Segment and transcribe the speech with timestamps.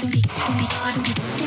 [0.00, 1.43] beyond, beyond, beyond.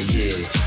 [0.00, 0.61] yeah.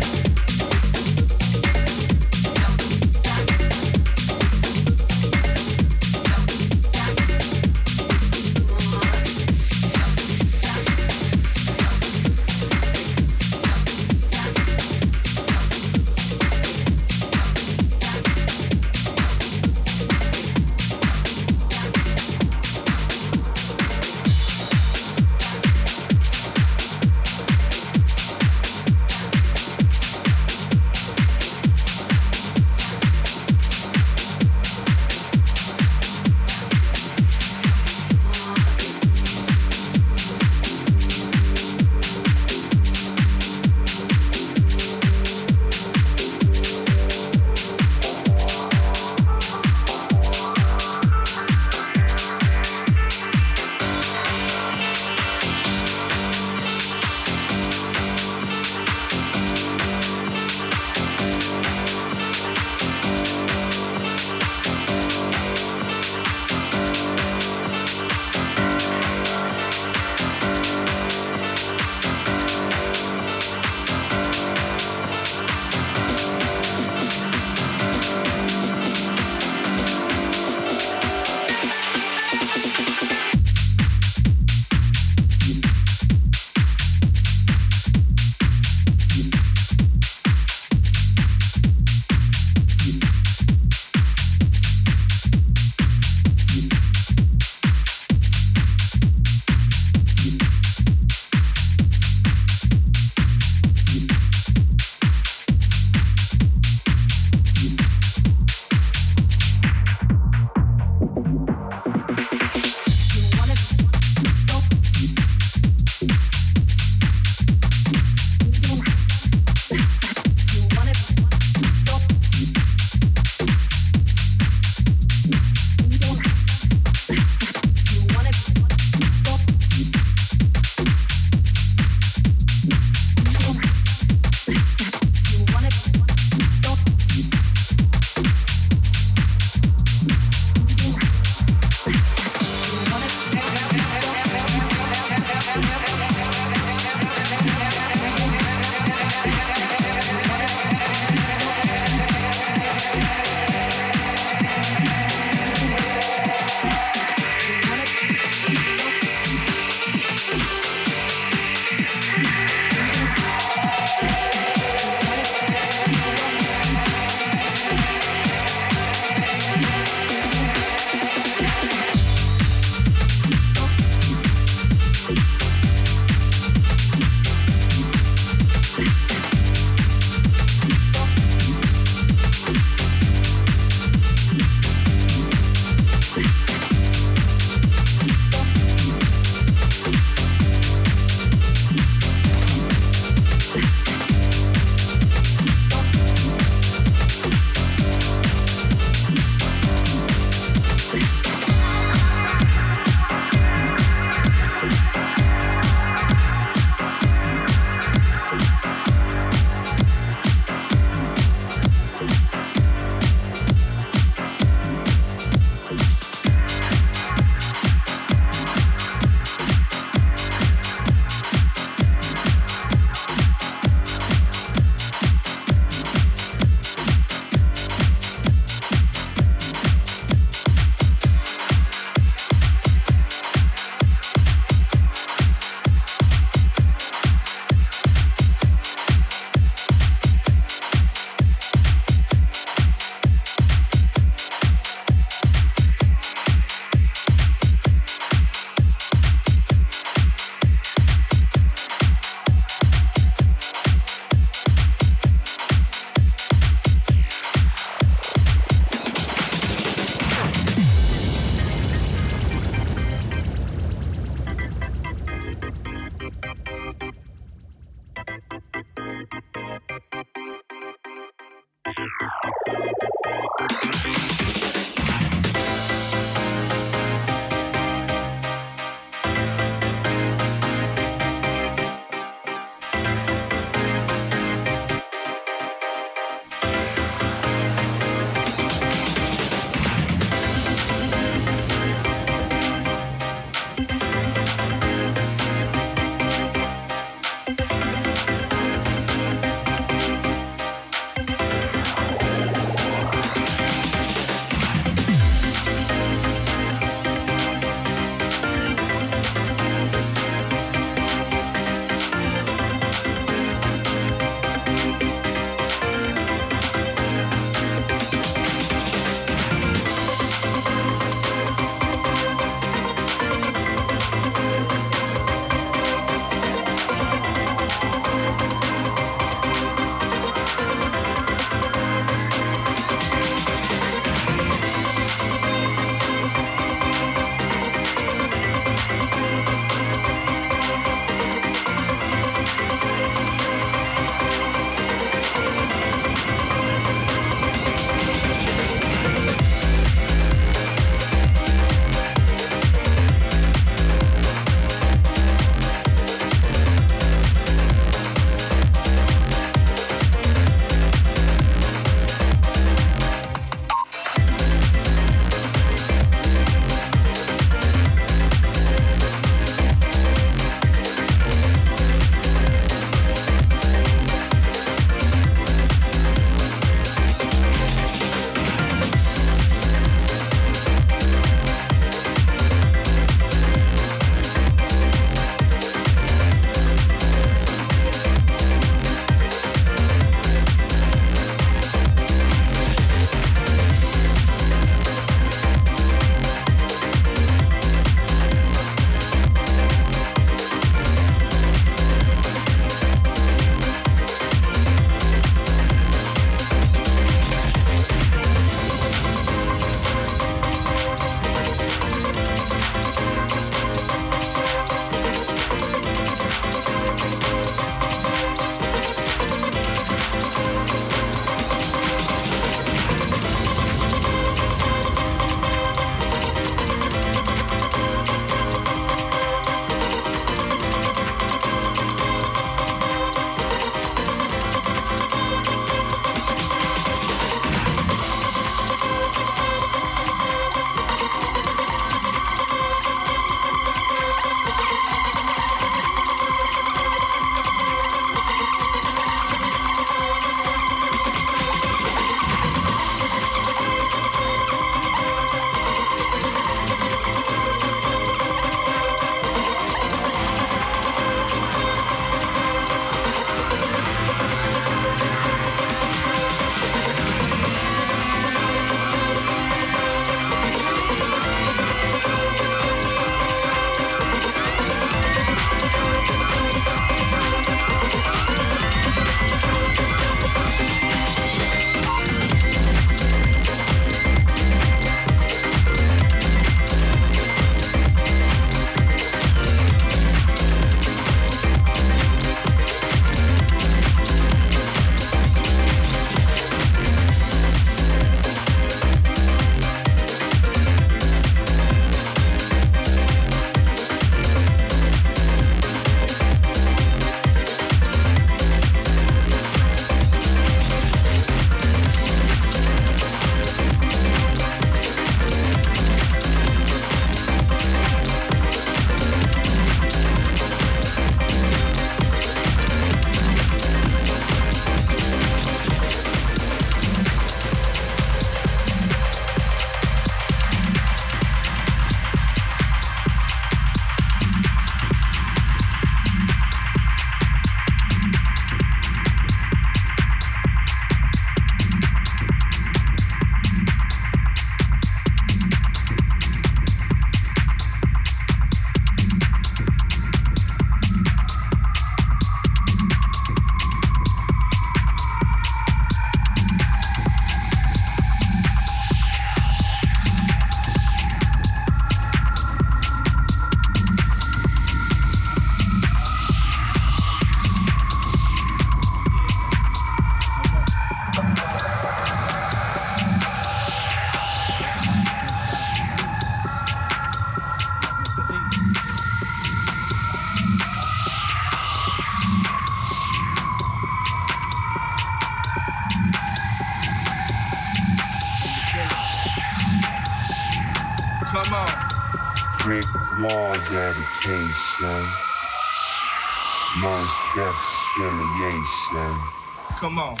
[598.71, 599.11] Affiliation.
[599.55, 600.00] Come on.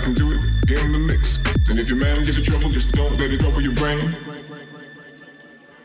[0.00, 1.36] I can do it in the mix.
[1.68, 4.16] And if your man gets in trouble, just don't let it trouble your brain.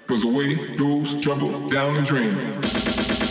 [0.07, 3.24] Cause away goes trouble down the drain.